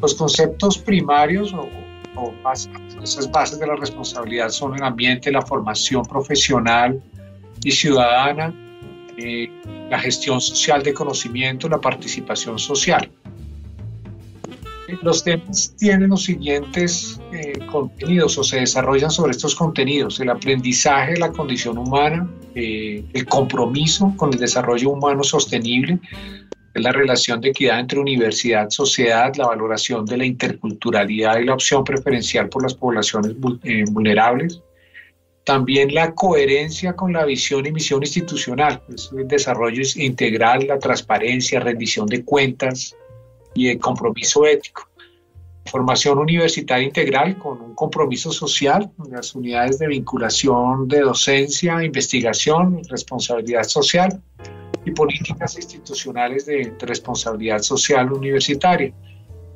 Los 0.00 0.14
conceptos 0.14 0.78
primarios 0.78 1.54
o, 1.54 1.68
esas 3.02 3.30
bases 3.30 3.60
de 3.60 3.66
la 3.66 3.76
responsabilidad 3.76 4.48
son 4.48 4.74
el 4.74 4.82
ambiente, 4.82 5.30
la 5.30 5.42
formación 5.42 6.02
profesional 6.04 7.00
y 7.62 7.70
ciudadana, 7.70 8.52
eh, 9.16 9.48
la 9.88 10.00
gestión 10.00 10.40
social 10.40 10.82
de 10.82 10.92
conocimiento, 10.92 11.68
la 11.68 11.80
participación 11.80 12.58
social. 12.58 13.08
Los 15.02 15.22
temas 15.22 15.74
tienen 15.76 16.08
los 16.08 16.24
siguientes 16.24 17.20
eh, 17.32 17.52
contenidos 17.70 18.38
o 18.38 18.44
se 18.44 18.60
desarrollan 18.60 19.10
sobre 19.10 19.32
estos 19.32 19.54
contenidos. 19.54 20.18
El 20.18 20.30
aprendizaje 20.30 21.16
la 21.16 21.30
condición 21.30 21.76
humana, 21.76 22.28
eh, 22.54 23.04
el 23.12 23.26
compromiso 23.26 24.14
con 24.16 24.32
el 24.32 24.38
desarrollo 24.38 24.90
humano 24.90 25.22
sostenible, 25.22 26.00
la 26.74 26.92
relación 26.92 27.40
de 27.40 27.50
equidad 27.50 27.80
entre 27.80 27.98
universidad, 27.98 28.70
sociedad, 28.70 29.34
la 29.36 29.48
valoración 29.48 30.06
de 30.06 30.16
la 30.16 30.24
interculturalidad 30.24 31.38
y 31.38 31.44
la 31.44 31.54
opción 31.54 31.84
preferencial 31.84 32.48
por 32.48 32.62
las 32.62 32.74
poblaciones 32.74 33.32
eh, 33.64 33.84
vulnerables. 33.90 34.62
También 35.44 35.92
la 35.92 36.14
coherencia 36.14 36.94
con 36.94 37.12
la 37.12 37.24
visión 37.24 37.66
y 37.66 37.72
misión 37.72 38.02
institucional, 38.02 38.82
pues, 38.86 39.10
el 39.16 39.28
desarrollo 39.28 39.82
integral, 39.96 40.66
la 40.66 40.78
transparencia, 40.78 41.60
rendición 41.60 42.06
de 42.06 42.22
cuentas, 42.24 42.94
y 43.54 43.68
el 43.68 43.78
compromiso 43.78 44.46
ético. 44.46 44.88
Formación 45.66 46.18
universitaria 46.18 46.86
integral 46.86 47.38
con 47.38 47.60
un 47.60 47.74
compromiso 47.74 48.32
social, 48.32 48.90
las 49.10 49.34
unidades 49.34 49.78
de 49.78 49.88
vinculación 49.88 50.88
de 50.88 51.00
docencia, 51.00 51.84
investigación, 51.84 52.80
responsabilidad 52.88 53.64
social 53.64 54.22
y 54.84 54.92
políticas 54.92 55.56
institucionales 55.56 56.46
de, 56.46 56.72
responsabilidad 56.80 57.60
social 57.60 58.10
universitaria. 58.12 58.92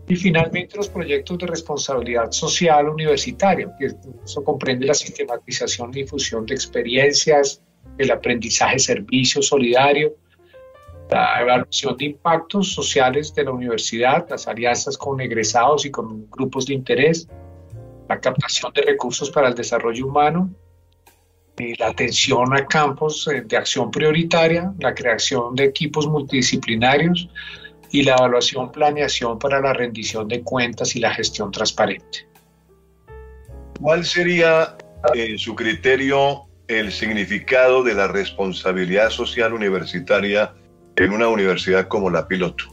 Y 0.08 0.16
finalmente 0.16 0.76
los 0.76 0.88
proyectos 0.88 1.38
de 1.38 1.46
responsabilidad 1.46 2.30
social 2.32 2.88
universitaria, 2.88 3.72
que 3.78 3.92
eso 4.24 4.44
comprende 4.44 4.84
la 4.84 4.94
sistematización 4.94 5.90
y 5.90 6.02
difusión 6.02 6.44
de 6.44 6.54
experiencias, 6.54 7.62
el 7.96 8.10
aprendizaje 8.10 8.78
servicio 8.78 9.40
solidario, 9.40 10.14
la 11.10 11.40
evaluación 11.40 11.96
de 11.96 12.04
impactos 12.06 12.72
sociales 12.72 13.34
de 13.34 13.44
la 13.44 13.52
universidad, 13.52 14.26
las 14.28 14.48
alianzas 14.48 14.96
con 14.96 15.20
egresados 15.20 15.84
y 15.84 15.90
con 15.90 16.28
grupos 16.30 16.66
de 16.66 16.74
interés, 16.74 17.28
la 18.08 18.20
captación 18.20 18.72
de 18.72 18.82
recursos 18.82 19.30
para 19.30 19.48
el 19.48 19.54
desarrollo 19.54 20.06
humano, 20.06 20.50
eh, 21.58 21.74
la 21.78 21.88
atención 21.88 22.54
a 22.56 22.66
campos 22.66 23.28
eh, 23.28 23.42
de 23.42 23.56
acción 23.56 23.90
prioritaria, 23.90 24.72
la 24.78 24.94
creación 24.94 25.54
de 25.54 25.64
equipos 25.64 26.06
multidisciplinarios 26.06 27.28
y 27.90 28.02
la 28.02 28.14
evaluación, 28.14 28.72
planeación 28.72 29.38
para 29.38 29.60
la 29.60 29.74
rendición 29.74 30.26
de 30.28 30.42
cuentas 30.42 30.96
y 30.96 31.00
la 31.00 31.12
gestión 31.12 31.50
transparente. 31.50 32.26
¿Cuál 33.78 34.04
sería, 34.04 34.76
en 35.14 35.38
su 35.38 35.54
criterio, 35.54 36.46
el 36.68 36.90
significado 36.90 37.82
de 37.82 37.94
la 37.94 38.08
responsabilidad 38.08 39.10
social 39.10 39.52
universitaria 39.52 40.54
en 40.96 41.12
una 41.12 41.28
universidad 41.28 41.88
como 41.88 42.10
la 42.10 42.26
Piloto? 42.26 42.64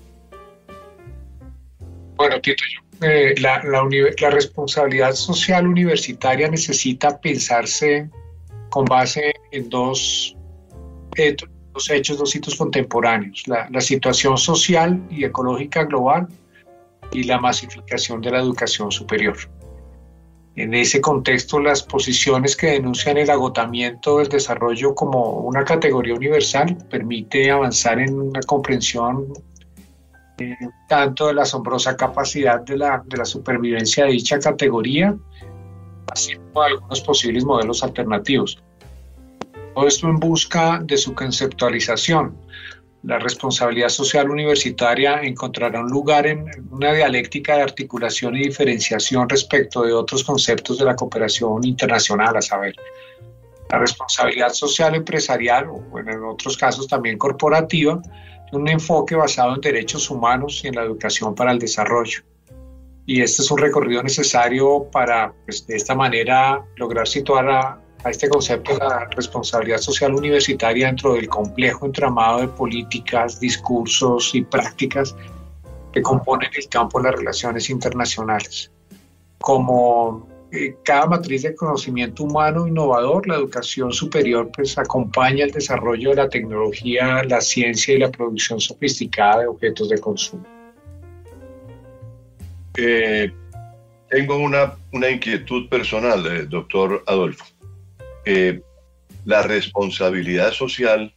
Bueno, 2.16 2.40
Tito, 2.42 2.64
eh, 3.02 3.36
la, 3.40 3.62
responsabilidad 4.30 5.14
social 5.14 5.68
universitaria 5.68 6.50
necesita 6.50 7.20
pensarse 7.20 8.10
con 8.70 8.86
base 8.86 9.34
en 9.52 9.70
dos, 9.70 10.36
dos 11.74 11.90
hechos, 11.90 12.18
dos 12.18 12.36
hitos 12.36 12.56
contemporáneos, 12.56 13.44
la 13.48 13.82
situación 13.82 14.38
social 14.38 15.02
y 15.10 15.24
ecológica 15.24 15.86
global 15.86 16.28
y 17.12 17.24
la 17.24 17.40
masificación 17.40 18.22
de 18.22 18.32
la 18.32 18.40
educación 18.40 18.92
superior. 18.92 19.38
En 20.56 20.74
ese 20.74 21.00
contexto, 21.00 21.60
las 21.60 21.84
posiciones 21.84 22.56
que 22.56 22.68
denuncian 22.72 23.18
el 23.18 23.30
agotamiento 23.30 24.18
del 24.18 24.28
desarrollo 24.28 24.94
como 24.94 25.40
una 25.42 25.64
categoría 25.64 26.16
universal 26.16 26.78
permite 26.90 27.50
avanzar 27.50 28.00
en 28.00 28.20
una 28.20 28.42
comprensión 28.42 29.32
eh, 30.40 30.56
tanto 30.88 31.28
de 31.28 31.34
la 31.34 31.44
asombrosa 31.44 31.96
capacidad 31.96 32.62
de 32.62 32.78
la, 32.78 33.04
de 33.06 33.18
la 33.18 33.26
supervivencia 33.26 34.06
de 34.06 34.12
dicha 34.12 34.40
categoría, 34.40 35.16
así 36.12 36.36
como 36.36 36.64
de 36.64 36.68
algunos 36.70 37.02
posibles 37.02 37.46
modelos 37.46 37.84
alternativos. 37.84 38.62
Todo 39.76 39.88
esto 39.88 40.08
en 40.08 40.20
busca 40.20 40.80
de 40.84 40.98
su 40.98 41.14
conceptualización, 41.14 42.36
la 43.04 43.18
responsabilidad 43.18 43.90
social 43.90 44.30
universitaria 44.30 45.22
encontrará 45.22 45.80
un 45.80 45.90
lugar 45.90 46.28
en 46.28 46.46
una 46.70 46.94
dialéctica 46.94 47.56
de 47.56 47.64
articulación 47.64 48.36
y 48.36 48.44
diferenciación 48.44 49.30
respecto 49.30 49.84
de 49.84 49.94
otros 49.94 50.24
conceptos 50.24 50.80
de 50.80 50.86
la 50.86 50.96
cooperación 50.96 51.64
internacional, 51.64 52.36
a 52.36 52.42
saber, 52.42 52.76
la 53.72 53.80
responsabilidad 53.80 54.50
social 54.50 54.96
empresarial 54.96 55.68
o 55.70 56.00
en 56.00 56.24
otros 56.24 56.58
casos 56.58 56.88
también 56.88 57.18
corporativa, 57.18 58.02
un 58.52 58.68
enfoque 58.68 59.16
basado 59.16 59.56
en 59.56 59.62
derechos 59.62 60.10
humanos 60.10 60.62
y 60.64 60.68
en 60.68 60.76
la 60.76 60.84
educación 60.84 61.36
para 61.36 61.52
el 61.52 61.60
desarrollo. 61.60 62.24
Y 63.06 63.22
este 63.22 63.44
es 63.44 63.52
un 63.52 63.60
recorrido 63.60 64.04
necesario 64.04 64.90
para, 64.92 65.34
pues, 65.46 65.66
de 65.68 65.76
esta 65.76 65.96
manera, 65.96 66.64
lograr 66.76 67.08
situar 67.08 67.50
a, 67.50 67.82
a 68.04 68.10
este 68.10 68.30
concepto 68.30 68.74
de 68.74 68.80
la 68.80 69.06
responsabilidad 69.16 69.80
social 69.80 70.14
universitaria 70.16 70.88
dentro 70.88 71.14
del 71.14 71.28
complejo 71.28 71.86
entramado 71.86 72.42
de 72.42 72.48
políticas, 72.48 73.40
discursos 73.40 74.34
y 74.34 74.42
prácticas 74.42 75.16
que 75.92 76.02
componen 76.02 76.50
el 76.56 76.68
campo 76.70 77.00
de 77.00 77.10
las 77.10 77.20
relaciones 77.20 77.70
internacionales. 77.70 78.72
Como 79.40 80.28
eh, 80.52 80.76
cada 80.84 81.08
matriz 81.08 81.44
de 81.44 81.56
conocimiento 81.56 82.24
humano 82.24 82.68
innovador, 82.68 83.28
la 83.28 83.36
educación 83.36 83.92
superior 83.92 84.50
pues 84.56 84.78
acompaña 84.78 85.44
el 85.44 85.52
desarrollo 85.52 86.12
de 86.12 86.16
la 86.16 86.30
tecnología, 86.30 87.24
la 87.24 87.42
ciencia 87.42 87.96
y 87.96 88.00
la 88.00 88.10
producción 88.10 88.62
sofisticada 88.62 89.42
de 89.42 89.48
objetos 89.48 89.90
de 89.90 90.00
consumo. 90.00 90.46
Eh, 92.78 93.32
tengo 94.10 94.38
una, 94.38 94.76
una 94.94 95.10
inquietud 95.10 95.68
personal, 95.68 96.26
eh, 96.26 96.46
doctor 96.46 97.04
Adolfo 97.06 97.46
la 99.26 99.42
responsabilidad 99.44 100.52
social, 100.52 101.14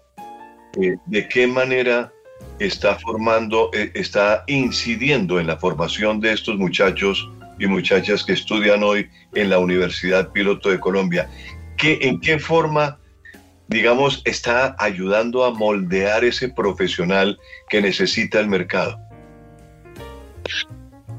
eh, 0.81 0.97
de 1.07 1.29
qué 1.29 1.47
manera 1.47 2.13
está 2.59 2.97
formando, 2.97 3.71
eh, 3.73 3.91
está 3.95 4.45
incidiendo 4.47 5.39
en 5.39 5.47
la 5.47 5.57
formación 5.57 6.21
de 6.21 6.33
estos 6.33 6.57
muchachos 6.57 7.29
y 7.59 7.67
muchachas 7.67 8.25
que 8.25 8.33
estudian 8.33 8.83
hoy 8.83 9.09
en 9.35 9.51
la 9.51 9.59
Universidad 9.59 10.31
Piloto 10.33 10.71
de 10.71 10.81
Colombia. 10.81 11.29
¿Qué, 11.77 11.99
¿En 12.03 12.21
qué 12.21 12.39
forma, 12.39 12.99
digamos, 13.69 14.23
está 14.25 14.77
ayudando 14.79 15.45
a 15.45 15.53
moldear 15.53 16.25
ese 16.25 16.49
profesional 16.49 17.39
que 17.69 17.83
necesita 17.83 18.41
el 18.41 18.49
mercado? 18.49 18.99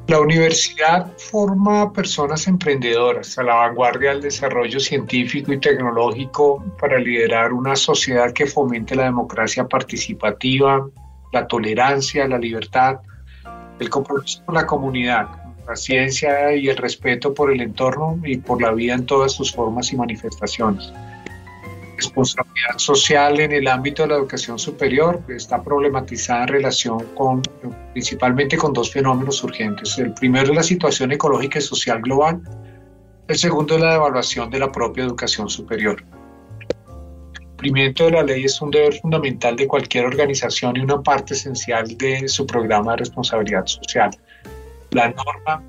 La 0.08 0.20
universidad 0.20 1.18
forma 1.18 1.94
personas 1.94 2.46
emprendedoras 2.48 3.38
a 3.38 3.44
la 3.44 3.56
vanguardia 3.56 4.10
del 4.10 4.22
desarrollo 4.22 4.78
científico 4.80 5.54
y 5.54 5.60
tecnológico 5.60 6.62
para 6.78 7.00
liderar 7.00 7.54
una 7.54 7.78
sociedad 7.78 8.34
que 8.34 8.46
fomente 8.46 8.96
la 8.96 9.06
democracia 9.06 9.66
participativa, 9.66 10.86
la 11.32 11.48
tolerancia, 11.48 12.28
la 12.28 12.38
libertad, 12.38 12.98
el 13.80 13.90
compromiso 13.90 14.44
con 14.46 14.56
la 14.56 14.66
comunidad, 14.66 15.28
la 15.66 15.76
ciencia 15.78 16.54
y 16.54 16.68
el 16.68 16.76
respeto 16.76 17.34
por 17.34 17.50
el 17.54 17.62
entorno 17.62 18.20
y 18.26 18.38
por 18.38 18.62
la 18.62 18.74
vida 18.74 18.96
en 18.96 19.06
todas 19.06 19.32
sus 19.32 19.54
formas 19.54 19.94
y 19.94 19.96
manifestaciones 19.96 20.92
responsabilidad 21.96 22.78
social 22.78 23.40
en 23.40 23.52
el 23.52 23.68
ámbito 23.68 24.04
de 24.04 24.10
la 24.10 24.16
educación 24.16 24.60
superior 24.60 25.22
está 25.30 25.62
problematizada 25.64 26.44
en 26.44 26.48
relación 26.50 27.00
con 27.16 27.42
principalmente 27.92 28.58
con 28.58 28.74
dos 28.74 28.92
fenómenos 28.92 29.44
urgentes. 29.44 29.98
El 29.98 30.14
primero 30.14 30.50
es 30.50 30.56
la 30.56 30.64
situación 30.64 31.12
ecológica 31.12 31.60
y 31.60 31.62
social 31.62 32.02
global. 32.02 32.42
El 33.28 33.38
segundo 33.38 33.76
es 33.76 33.82
la 33.82 33.94
devaluación 33.94 34.50
de 34.50 34.60
la 34.60 34.72
propia 34.72 35.04
educación 35.04 35.50
superior. 35.50 36.04
El 37.40 37.48
cumplimiento 37.48 38.06
de 38.06 38.12
la 38.12 38.24
ley 38.24 38.46
es 38.46 38.62
un 38.62 38.72
deber 38.72 38.94
fundamental 39.00 39.56
de 39.56 39.68
cualquier 39.68 40.06
organización 40.06 40.76
y 40.76 40.82
una 40.82 41.02
parte 41.02 41.34
esencial 41.34 41.98
de 41.98 42.28
su 42.28 42.46
programa 42.46 42.92
de 42.92 42.98
responsabilidad 42.98 43.66
social. 43.66 44.12
La 44.92 45.10
norma 45.10 45.64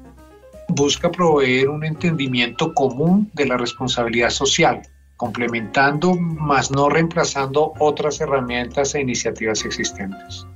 busca 0.68 1.10
proveer 1.10 1.68
un 1.68 1.84
entendimiento 1.84 2.74
común 2.74 3.30
de 3.34 3.46
la 3.46 3.56
responsabilidad 3.56 4.30
social, 4.30 4.82
complementando, 5.16 6.14
más 6.14 6.70
no 6.70 6.88
reemplazando 6.88 7.72
otras 7.78 8.20
herramientas 8.20 8.94
e 8.94 9.00
iniciativas 9.00 9.64
existentes. 9.64 10.46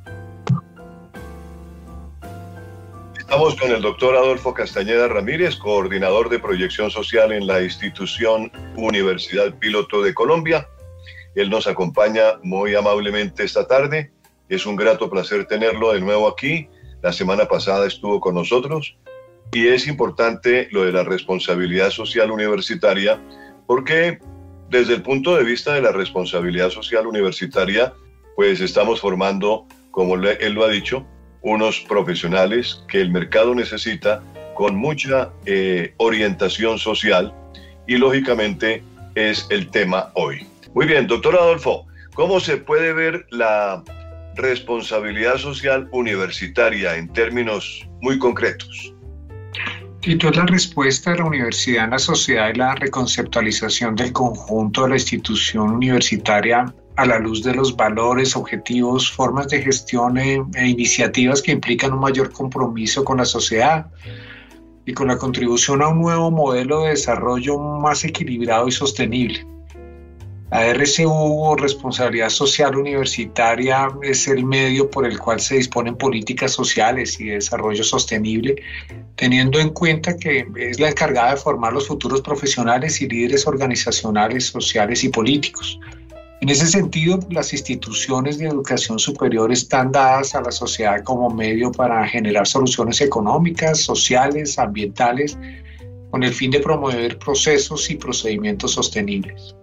Estamos 3.19 3.57
con 3.57 3.71
el 3.71 3.83
doctor 3.83 4.17
Adolfo 4.17 4.55
Castañeda 4.55 5.07
Ramírez, 5.07 5.57
coordinador 5.57 6.31
de 6.31 6.39
proyección 6.39 6.91
social 6.91 7.31
en 7.33 7.47
la 7.47 7.61
institución 7.61 8.51
Universidad 8.75 9.55
Piloto 9.59 10.03
de 10.03 10.15
Colombia. 10.15 10.67
Él 11.35 11.51
nos 11.51 11.67
acompaña 11.67 12.39
muy 12.43 12.75
amablemente 12.75 13.45
esta 13.45 13.67
tarde. 13.67 14.11
Es 14.49 14.65
un 14.65 14.77
grato 14.77 15.11
placer 15.11 15.47
tenerlo 15.47 15.93
de 15.93 16.01
nuevo 16.01 16.27
aquí. 16.27 16.69
La 17.03 17.13
semana 17.13 17.47
pasada 17.47 17.87
estuvo 17.87 18.19
con 18.19 18.35
nosotros 18.35 18.97
y 19.53 19.69
es 19.69 19.87
importante 19.87 20.69
lo 20.71 20.85
de 20.85 20.93
la 20.93 21.05
responsabilidad 21.05 21.91
social 21.91 22.31
universitaria 22.31 23.23
porque 23.67 24.19
desde 24.71 24.95
el 24.95 25.03
punto 25.03 25.37
de 25.37 25.45
vista 25.45 25.75
de 25.75 25.83
la 25.83 25.93
responsabilidad 25.93 26.71
social 26.71 27.07
universitaria, 27.07 27.93
pues 28.37 28.61
estamos 28.61 29.01
formando, 29.01 29.67
como 29.91 30.15
él 30.15 30.53
lo 30.53 30.65
ha 30.65 30.69
dicho, 30.69 31.07
unos 31.43 31.81
profesionales 31.89 32.83
que 32.89 33.01
el 33.01 33.11
mercado 33.11 33.55
necesita 33.55 34.23
con 34.55 34.77
mucha 34.77 35.31
eh, 35.47 35.95
orientación 35.99 36.79
social 36.79 37.33
y 37.87 37.97
lógicamente 37.97 38.83
es 39.15 39.47
el 39.51 39.71
tema 39.71 40.11
hoy. 40.15 40.47
Muy 40.75 40.87
bien, 40.87 41.07
doctor 41.07 41.37
Adolfo, 41.37 41.87
¿cómo 42.15 42.41
se 42.41 42.57
puede 42.57 42.93
ver 42.93 43.27
la 43.31 43.83
responsabilidad 44.35 45.39
social 45.39 45.89
universitaria 45.93 46.97
en 46.97 47.13
términos 47.13 47.89
muy 48.01 48.19
concretos? 48.19 48.95
Tito 50.01 50.29
es 50.29 50.37
la 50.37 50.47
respuesta 50.47 51.11
de 51.11 51.19
la 51.19 51.25
universidad 51.25 51.85
en 51.85 51.91
la 51.91 51.99
sociedad 51.99 52.51
y 52.55 52.57
la 52.57 52.75
reconceptualización 52.77 53.97
del 53.97 54.13
conjunto 54.13 54.85
de 54.85 54.91
la 54.91 54.95
institución 54.95 55.71
universitaria 55.71 56.73
a 56.95 57.05
la 57.05 57.19
luz 57.19 57.43
de 57.43 57.55
los 57.55 57.77
valores, 57.77 58.37
objetivos, 58.37 59.11
formas 59.11 59.49
de 59.49 59.61
gestión 59.61 60.17
e, 60.19 60.41
e 60.55 60.67
iniciativas 60.69 61.43
que 61.43 61.53
implican 61.53 61.93
un 61.93 62.01
mayor 62.01 62.33
compromiso 62.33 63.05
con 63.05 63.19
la 63.19 63.25
sociedad 63.25 63.87
y 64.87 64.95
con 64.95 65.09
la 65.09 65.19
contribución 65.19 65.83
a 65.83 65.89
un 65.89 66.01
nuevo 66.01 66.31
modelo 66.31 66.83
de 66.83 66.91
desarrollo 66.91 67.59
más 67.59 68.05
equilibrado 68.05 68.69
y 68.69 68.73
sostenible. 68.73 69.45
La 70.51 70.65
RCU 70.73 71.11
o 71.11 71.57
Responsabilidad 71.57 72.31
Social 72.31 72.75
Universitaria 72.75 73.89
es 74.03 74.27
el 74.29 74.47
medio 74.47 74.91
por 74.91 75.05
el 75.05 75.19
cual 75.19 75.41
se 75.41 75.57
disponen 75.57 75.95
políticas 75.95 76.53
sociales 76.53 77.21
y 77.21 77.27
de 77.27 77.35
desarrollo 77.35 77.85
sostenible, 77.85 78.57
teniendo 79.17 79.61
en 79.61 79.69
cuenta 79.69 80.17
que 80.17 80.47
es 80.57 80.81
la 80.81 80.89
encargada 80.89 81.33
de 81.33 81.37
formar 81.37 81.75
los 81.75 81.87
futuros 81.87 82.23
profesionales 82.23 83.03
y 83.03 83.09
líderes 83.09 83.47
organizacionales, 83.47 84.47
sociales 84.47 85.05
y 85.05 85.11
políticos. 85.11 85.79
En 86.41 86.49
ese 86.49 86.67
sentido, 86.67 87.19
las 87.31 87.53
instituciones 87.53 88.39
de 88.39 88.47
educación 88.47 88.99
superior 88.99 89.53
están 89.53 89.93
dadas 89.93 90.35
a 90.35 90.41
la 90.41 90.53
sociedad 90.53 91.03
como 91.03 91.29
medio 91.29 91.73
para 91.73 92.07
generar 92.09 92.47
soluciones 92.47 93.03
económicas, 93.03 93.81
sociales, 93.81 94.59
ambientales, 94.59 95.37
con 96.11 96.23
el 96.23 96.33
fin 96.33 96.51
de 96.51 96.61
promover 96.61 97.19
procesos 97.19 97.91
y 97.91 97.97
procedimientos 97.97 98.73
sostenibles. 98.73 99.55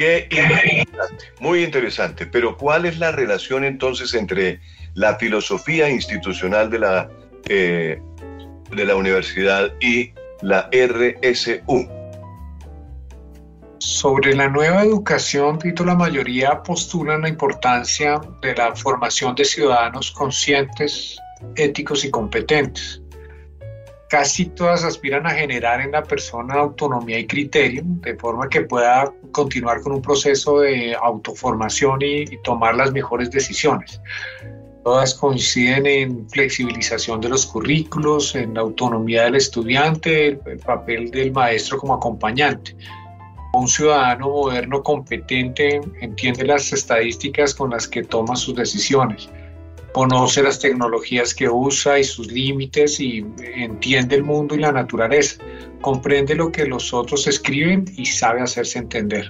Qué 0.00 0.26
interesante, 0.30 1.26
muy 1.40 1.62
interesante. 1.62 2.24
Pero 2.24 2.56
¿cuál 2.56 2.86
es 2.86 2.98
la 2.98 3.12
relación 3.12 3.64
entonces 3.64 4.14
entre 4.14 4.58
la 4.94 5.16
filosofía 5.16 5.90
institucional 5.90 6.70
de 6.70 6.78
la, 6.78 7.10
eh, 7.50 8.00
de 8.70 8.84
la 8.86 8.96
universidad 8.96 9.70
y 9.78 10.14
la 10.40 10.70
RSU? 10.72 11.86
Sobre 13.76 14.34
la 14.34 14.48
nueva 14.48 14.84
educación, 14.84 15.58
Tito, 15.58 15.84
la 15.84 15.94
mayoría 15.94 16.62
postulan 16.62 17.20
la 17.20 17.28
importancia 17.28 18.22
de 18.40 18.54
la 18.54 18.74
formación 18.74 19.34
de 19.34 19.44
ciudadanos 19.44 20.12
conscientes, 20.12 21.18
éticos 21.56 22.06
y 22.06 22.10
competentes 22.10 22.99
casi 24.10 24.46
todas 24.46 24.82
aspiran 24.82 25.24
a 25.24 25.30
generar 25.30 25.80
en 25.80 25.92
la 25.92 26.02
persona 26.02 26.54
autonomía 26.54 27.20
y 27.20 27.26
criterio, 27.28 27.82
de 27.86 28.16
forma 28.16 28.48
que 28.48 28.62
pueda 28.62 29.14
continuar 29.30 29.80
con 29.82 29.92
un 29.92 30.02
proceso 30.02 30.60
de 30.60 30.96
autoformación 31.00 32.00
y, 32.02 32.24
tomar 32.42 32.74
las 32.74 32.92
mejores 32.92 33.30
decisiones. 33.30 34.00
Todas 34.82 35.14
coinciden 35.14 35.86
en 35.86 36.28
flexibilización 36.28 37.20
de 37.20 37.28
los 37.28 37.46
currículos, 37.46 38.34
en 38.34 38.54
la 38.54 38.62
autonomía 38.62 39.24
del 39.24 39.36
estudiante, 39.36 40.28
el, 40.28 40.40
el 40.44 40.58
papel 40.58 41.10
del 41.12 41.30
maestro 41.30 41.78
como 41.78 41.94
acompañante. 41.94 42.74
Un 43.52 43.68
ciudadano 43.68 44.28
moderno 44.28 44.82
competente 44.82 45.80
entiende 46.00 46.44
las 46.44 46.72
estadísticas 46.72 47.54
con 47.54 47.70
las 47.70 47.86
que 47.86 48.02
toma 48.02 48.34
sus 48.34 48.56
decisiones 48.56 49.28
conoce 49.92 50.42
las 50.42 50.58
tecnologías 50.58 51.34
que 51.34 51.48
usa 51.48 51.98
y 51.98 52.04
sus 52.04 52.30
límites 52.30 53.00
y 53.00 53.24
entiende 53.54 54.16
el 54.16 54.24
mundo 54.24 54.54
y 54.54 54.58
la 54.58 54.72
naturaleza, 54.72 55.42
comprende 55.80 56.34
lo 56.34 56.52
que 56.52 56.66
los 56.66 56.92
otros 56.92 57.26
escriben 57.26 57.84
y 57.96 58.06
sabe 58.06 58.40
hacerse 58.40 58.78
entender. 58.78 59.28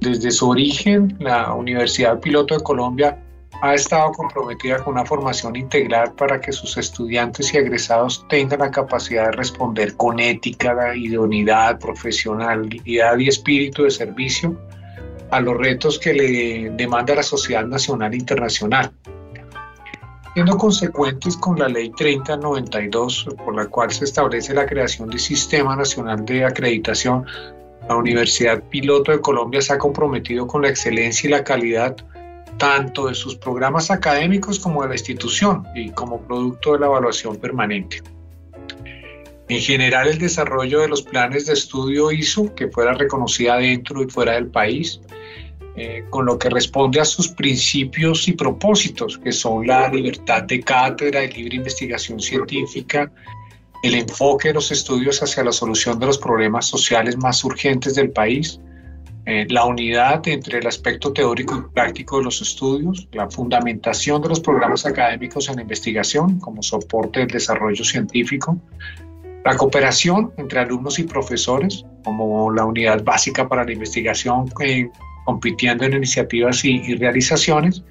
Desde 0.00 0.30
su 0.30 0.50
origen, 0.50 1.16
la 1.20 1.52
Universidad 1.52 2.20
Piloto 2.20 2.56
de 2.56 2.62
Colombia 2.62 3.22
ha 3.62 3.74
estado 3.74 4.12
comprometida 4.12 4.82
con 4.84 4.94
una 4.94 5.06
formación 5.06 5.56
integral 5.56 6.12
para 6.14 6.40
que 6.40 6.52
sus 6.52 6.76
estudiantes 6.76 7.52
y 7.54 7.56
egresados 7.56 8.26
tengan 8.28 8.60
la 8.60 8.70
capacidad 8.70 9.26
de 9.26 9.32
responder 9.32 9.96
con 9.96 10.20
ética, 10.20 10.94
idoneidad, 10.94 11.78
profesionalidad 11.78 13.18
y 13.18 13.28
espíritu 13.28 13.84
de 13.84 13.90
servicio 13.90 14.56
a 15.30 15.40
los 15.40 15.56
retos 15.56 15.98
que 15.98 16.12
le 16.12 16.70
demanda 16.76 17.14
la 17.14 17.22
sociedad 17.22 17.64
nacional 17.64 18.12
e 18.12 18.16
internacional 18.16 18.92
siendo 20.36 20.58
consecuentes 20.58 21.34
con 21.38 21.58
la 21.58 21.66
Ley 21.66 21.90
3092, 21.96 23.26
por 23.42 23.56
la 23.56 23.68
cual 23.68 23.90
se 23.90 24.04
establece 24.04 24.52
la 24.52 24.66
creación 24.66 25.08
del 25.08 25.18
Sistema 25.18 25.74
Nacional 25.74 26.26
de 26.26 26.44
Acreditación, 26.44 27.24
la 27.88 27.96
Universidad 27.96 28.62
Piloto 28.64 29.12
de 29.12 29.22
Colombia 29.22 29.62
se 29.62 29.72
ha 29.72 29.78
comprometido 29.78 30.46
con 30.46 30.60
la 30.60 30.68
excelencia 30.68 31.26
y 31.26 31.30
la 31.30 31.42
calidad 31.42 31.96
tanto 32.58 33.06
de 33.06 33.14
sus 33.14 33.36
programas 33.36 33.90
académicos 33.90 34.58
como 34.58 34.82
de 34.82 34.88
la 34.88 34.94
institución 34.96 35.66
y 35.74 35.88
como 35.92 36.20
producto 36.20 36.74
de 36.74 36.80
la 36.80 36.86
evaluación 36.88 37.36
permanente. 37.36 38.02
En 39.48 39.60
general, 39.60 40.08
el 40.08 40.18
desarrollo 40.18 40.80
de 40.80 40.88
los 40.88 41.00
planes 41.00 41.46
de 41.46 41.54
estudio 41.54 42.12
hizo 42.12 42.54
que 42.54 42.68
fuera 42.68 42.92
reconocida 42.92 43.56
dentro 43.56 44.02
y 44.02 44.10
fuera 44.10 44.32
del 44.32 44.48
país, 44.48 45.00
eh, 45.76 46.04
con 46.08 46.24
lo 46.24 46.38
que 46.38 46.48
responde 46.48 47.00
a 47.00 47.04
sus 47.04 47.28
principios 47.28 48.28
y 48.28 48.32
propósitos, 48.32 49.18
que 49.18 49.30
son 49.30 49.66
la 49.66 49.88
libertad 49.88 50.44
de 50.44 50.60
cátedra 50.60 51.22
y 51.22 51.32
libre 51.32 51.56
investigación 51.56 52.18
científica, 52.18 53.12
el 53.82 53.94
enfoque 53.94 54.48
de 54.48 54.54
los 54.54 54.72
estudios 54.72 55.22
hacia 55.22 55.44
la 55.44 55.52
solución 55.52 55.98
de 55.98 56.06
los 56.06 56.16
problemas 56.16 56.66
sociales 56.66 57.18
más 57.18 57.44
urgentes 57.44 57.94
del 57.94 58.10
país, 58.10 58.58
eh, 59.26 59.44
la 59.50 59.64
unidad 59.64 60.26
entre 60.28 60.60
el 60.60 60.66
aspecto 60.66 61.12
teórico 61.12 61.56
y 61.56 61.74
práctico 61.74 62.18
de 62.18 62.24
los 62.24 62.40
estudios, 62.40 63.08
la 63.12 63.28
fundamentación 63.28 64.22
de 64.22 64.28
los 64.28 64.40
programas 64.40 64.86
académicos 64.86 65.48
en 65.48 65.60
investigación 65.60 66.38
como 66.38 66.62
soporte 66.62 67.20
del 67.20 67.28
desarrollo 67.28 67.84
científico, 67.84 68.58
La 69.44 69.56
cooperación 69.56 70.32
entre 70.38 70.58
alumnos 70.58 70.98
y 70.98 71.04
profesores, 71.04 71.84
como 72.02 72.50
la 72.50 72.64
unidad 72.64 73.04
básica 73.04 73.46
para 73.46 73.64
la 73.64 73.72
investigación, 73.72 74.52
eh, 74.60 74.90
compitiendo 75.26 75.84
en 75.84 75.92
iniciativas 75.92 76.64
y, 76.64 76.94
realizaciones. 76.94 77.82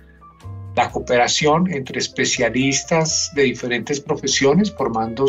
La 0.76 0.90
cooperación 0.90 1.72
entre 1.72 2.00
especialistas 2.00 3.32
de 3.36 3.44
diferentes 3.44 4.00
profesiones, 4.02 4.74
formando, 4.74 5.28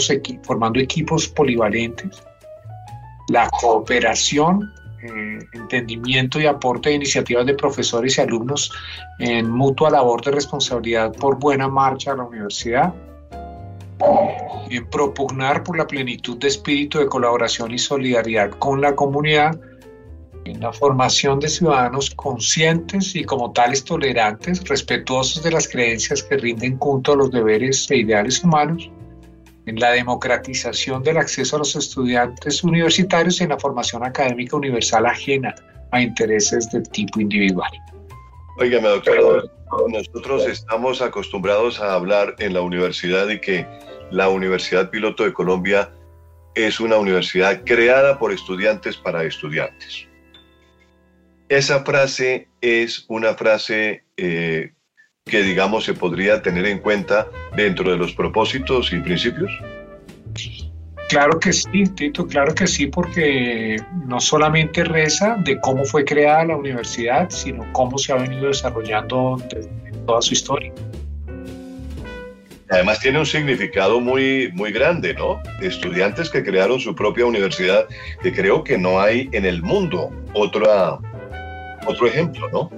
equipos 0.79 1.29
polivalentes. 1.29 2.23
La 3.29 3.49
cooperación 3.51 4.73
eh, 5.03 5.39
entendimiento 5.53 6.41
y 6.41 6.47
aporte 6.47 6.89
de 6.89 6.97
iniciativas 6.97 7.45
de 7.45 7.55
profesores 7.55 8.17
y 8.17 8.21
alumnos 8.21 8.73
en 9.19 9.51
mutua 9.51 9.91
labor 9.91 10.25
de 10.25 10.31
responsabilidad 10.31 11.13
por 11.13 11.39
buena 11.39 11.69
marcha 11.69 12.13
a 12.13 12.17
la 12.17 12.25
universidad, 12.25 12.95
en 14.71 14.87
propugnar 14.91 15.63
por 15.63 15.77
la 15.77 15.87
plenitud 15.87 16.39
de 16.39 16.49
espíritu 16.49 16.99
de 16.99 17.07
colaboración 17.07 17.73
y 17.73 17.79
solidaridad 17.79 18.51
con 18.59 18.81
la 18.81 18.95
comunidad, 18.95 19.59
en 20.47 20.61
la 20.61 20.73
formación 20.73 21.41
de 21.41 21.49
ciudadanos 21.49 22.11
conscientes 22.11 23.17
y 23.17 23.25
como 23.25 23.53
tales 23.53 23.85
tolerantes, 23.85 24.67
respetuosos 24.69 25.43
de 25.43 25.51
las 25.51 25.69
creencias 25.69 26.23
que 26.23 26.37
rinden 26.37 26.77
culto 26.77 27.13
a 27.13 27.17
los 27.17 27.31
deberes 27.33 27.91
e 27.91 27.99
ideales 27.99 28.45
humanos, 28.45 28.91
en 29.67 29.81
la 29.81 29.91
democratización 29.91 31.03
del 31.03 31.17
acceso 31.17 31.57
a 31.57 31.59
los 31.59 31.75
estudiantes 31.75 32.63
universitarios 32.63 33.41
y 33.41 33.45
en 33.45 33.51
la 33.51 33.59
formación 33.59 34.05
académica 34.05 34.57
universal 34.57 35.07
ajena 35.07 35.53
a 35.91 36.01
intereses 36.01 36.71
de 36.71 36.83
tipo 36.83 37.21
individual. 37.21 37.71
Óigame, 38.59 38.89
doctor, 38.89 39.51
nosotros 39.91 40.47
estamos 40.47 41.03
acostumbrados 41.03 41.81
a 41.81 41.95
hablar 41.95 42.37
en 42.39 42.55
la 42.55 42.61
universidad 42.61 43.29
y 43.29 43.41
que 43.41 43.67
la 44.13 44.29
Universidad 44.29 44.91
Piloto 44.91 45.25
de 45.25 45.33
Colombia 45.33 45.91
es 46.55 46.79
una 46.79 46.97
universidad 46.97 47.63
creada 47.65 48.19
por 48.19 48.33
estudiantes 48.33 48.97
para 48.97 49.25
estudiantes. 49.25 50.07
Esa 51.49 51.85
frase 51.85 52.49
es 52.61 53.05
una 53.09 53.35
frase 53.35 54.03
eh, 54.17 54.73
que, 55.25 55.43
digamos, 55.43 55.85
se 55.85 55.95
podría 55.95 56.43
tener 56.43 56.67
en 56.67 56.79
cuenta 56.79 57.29
dentro 57.57 57.91
de 57.91 57.97
los 57.97 58.13
propósitos 58.15 58.93
y 58.93 58.99
principios. 58.99 59.53
Claro 61.09 61.39
que 61.39 61.53
sí, 61.53 61.85
Tito, 61.95 62.27
claro 62.27 62.53
que 62.53 62.67
sí, 62.67 62.89
porque 62.89 63.77
no 64.07 64.19
solamente 64.19 64.83
reza 64.83 65.37
de 65.45 65.61
cómo 65.61 65.85
fue 65.85 66.05
creada 66.05 66.47
la 66.47 66.57
universidad, 66.57 67.31
sino 67.31 67.65
cómo 67.73 67.97
se 67.97 68.13
ha 68.13 68.17
venido 68.17 68.49
desarrollando 68.49 69.37
en 69.53 70.05
toda 70.05 70.21
su 70.23 70.35
historia. 70.35 70.73
Además 72.69 72.99
tiene 72.99 73.21
un 73.21 73.27
significado 73.27 74.01
muy, 74.01 74.51
muy 74.53 74.73
grande, 74.73 75.15
¿no? 75.15 75.41
Estudiantes 75.61 76.29
que 76.29 76.43
crearon 76.43 76.81
su 76.81 76.97
propia 76.97 77.25
universidad, 77.25 77.87
que 78.21 78.33
creo 78.33 78.65
que 78.65 78.77
no 78.77 79.01
hay 79.01 79.29
en 79.31 79.45
el 79.45 79.63
mundo 79.63 80.11
otra, 80.35 80.99
otro 81.87 82.07
ejemplo, 82.07 82.49
¿no? 82.51 82.71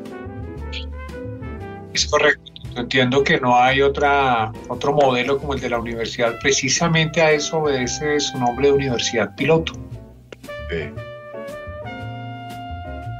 Es 1.92 2.06
correcto. 2.06 2.52
Entiendo 2.76 3.24
que 3.24 3.40
no 3.40 3.56
hay 3.56 3.82
otra, 3.82 4.52
otro 4.68 4.92
modelo 4.92 5.38
como 5.38 5.54
el 5.54 5.60
de 5.60 5.70
la 5.70 5.78
universidad. 5.78 6.38
Precisamente 6.40 7.20
a 7.20 7.32
eso 7.32 7.58
obedece 7.58 8.20
su 8.20 8.38
nombre 8.38 8.68
de 8.68 8.74
universidad 8.74 9.34
piloto. 9.34 9.72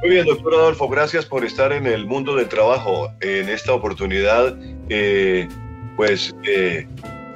Muy 0.01 0.11
bien, 0.11 0.25
doctor 0.25 0.53
Adolfo, 0.53 0.87
gracias 0.87 1.25
por 1.25 1.43
estar 1.43 1.73
en 1.73 1.85
el 1.85 2.05
mundo 2.05 2.35
del 2.35 2.47
trabajo. 2.47 3.11
En 3.19 3.49
esta 3.49 3.73
oportunidad, 3.73 4.55
eh, 4.87 5.45
pues 5.97 6.33
eh, 6.47 6.87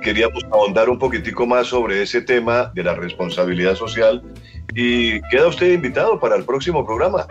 queríamos 0.02 0.44
ahondar 0.52 0.90
un 0.90 0.98
poquitico 0.98 1.46
más 1.46 1.68
sobre 1.68 2.02
ese 2.02 2.22
tema 2.22 2.72
de 2.74 2.84
la 2.84 2.96
responsabilidad 2.96 3.76
social 3.76 4.24
y 4.74 5.20
queda 5.30 5.48
usted 5.48 5.74
invitado 5.74 6.20
para 6.20 6.38
el 6.38 6.46
próximo 6.46 6.86
programa. 6.86 7.28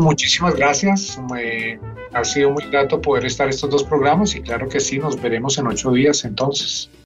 Muchísimas 0.00 0.54
gracias. 0.54 1.18
ha 2.12 2.24
sido 2.24 2.50
muy 2.50 2.64
grato 2.70 3.00
poder 3.00 3.26
estar 3.26 3.48
estos 3.48 3.70
dos 3.70 3.84
programas 3.84 4.34
y 4.34 4.40
claro 4.40 4.68
que 4.68 4.80
sí, 4.80 4.98
nos 4.98 5.20
veremos 5.20 5.58
en 5.58 5.66
ocho 5.66 5.92
días 5.92 6.24
entonces. 6.24 6.90